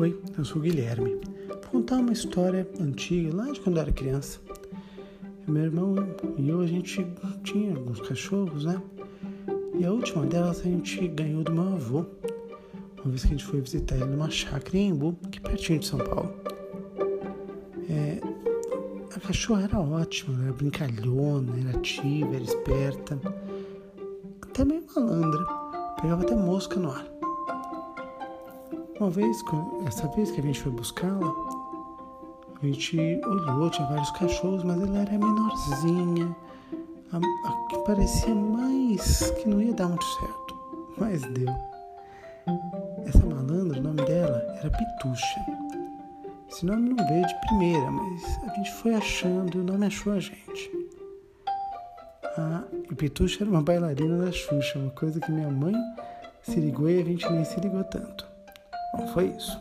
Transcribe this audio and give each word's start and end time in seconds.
Oi, 0.00 0.18
eu 0.38 0.44
sou 0.46 0.56
o 0.56 0.60
Guilherme. 0.62 1.20
Vou 1.46 1.58
contar 1.70 1.96
uma 1.96 2.14
história 2.14 2.66
antiga, 2.80 3.36
lá 3.36 3.50
de 3.50 3.60
quando 3.60 3.76
eu 3.76 3.82
era 3.82 3.92
criança. 3.92 4.40
Meu 5.46 5.64
irmão 5.64 5.94
e 6.38 6.48
eu, 6.48 6.62
a 6.62 6.66
gente 6.66 7.06
tinha 7.44 7.76
alguns 7.76 8.00
cachorros, 8.00 8.64
né? 8.64 8.80
E 9.78 9.84
a 9.84 9.92
última 9.92 10.24
delas 10.24 10.60
a 10.60 10.62
gente 10.62 11.06
ganhou 11.06 11.44
do 11.44 11.52
meu 11.52 11.74
avô. 11.74 12.06
Uma 13.04 13.10
vez 13.10 13.20
que 13.20 13.26
a 13.26 13.30
gente 13.32 13.44
foi 13.44 13.60
visitar 13.60 13.96
ele 13.96 14.06
numa 14.06 14.30
chácara 14.30 14.78
em 14.78 14.88
Embu, 14.88 15.18
que 15.30 15.38
pertinho 15.38 15.80
de 15.80 15.86
São 15.86 15.98
Paulo. 15.98 16.32
É, 17.90 18.20
a 19.14 19.20
cachorra 19.20 19.64
era 19.64 19.78
ótima, 19.78 20.44
era 20.44 20.52
brincalhona, 20.54 21.52
era 21.60 21.76
ativa, 21.76 22.36
era 22.36 22.44
esperta. 22.44 23.20
Até 24.40 24.64
meio 24.64 24.82
malandra. 24.96 25.44
Pegava 26.00 26.22
até 26.22 26.34
mosca 26.34 26.80
no 26.80 26.90
ar. 26.90 27.19
Uma 29.00 29.08
vez, 29.08 29.42
essa 29.86 30.06
vez 30.08 30.30
que 30.30 30.40
a 30.40 30.44
gente 30.44 30.60
foi 30.60 30.72
buscá-la, 30.72 31.34
a 32.62 32.66
gente 32.66 32.98
olhou, 33.24 33.70
tinha 33.70 33.88
vários 33.88 34.10
cachorros, 34.10 34.62
mas 34.62 34.78
ela 34.78 34.98
era 34.98 35.12
menorzinha, 35.12 36.36
a, 37.10 37.16
a, 37.16 37.66
que 37.70 37.78
parecia 37.78 38.34
mais 38.34 39.30
que 39.30 39.48
não 39.48 39.62
ia 39.62 39.72
dar 39.72 39.88
muito 39.88 40.04
certo, 40.04 40.54
mas 40.98 41.22
deu. 41.22 41.48
Essa 43.06 43.24
malandra, 43.24 43.80
o 43.80 43.82
nome 43.82 44.02
dela 44.04 44.36
era 44.58 44.70
Pitucha. 44.70 45.46
Esse 46.50 46.66
nome 46.66 46.90
não 46.90 47.08
veio 47.08 47.26
de 47.26 47.40
primeira, 47.46 47.90
mas 47.90 48.38
a 48.44 48.54
gente 48.54 48.70
foi 48.74 48.94
achando 48.96 49.56
e 49.56 49.60
o 49.62 49.64
nome 49.64 49.86
achou 49.86 50.12
a 50.12 50.20
gente. 50.20 50.70
A 52.36 52.64
Pitucha 52.94 53.44
era 53.44 53.50
uma 53.50 53.62
bailarina 53.62 54.26
da 54.26 54.30
Xuxa, 54.30 54.78
uma 54.78 54.90
coisa 54.90 55.18
que 55.20 55.32
minha 55.32 55.48
mãe 55.48 55.74
se 56.42 56.60
ligou 56.60 56.90
e 56.90 57.00
a 57.00 57.04
gente 57.04 57.26
nem 57.32 57.46
se 57.46 57.58
ligou 57.60 57.82
tanto. 57.84 58.28
Bom, 58.92 59.06
foi 59.06 59.26
isso. 59.28 59.60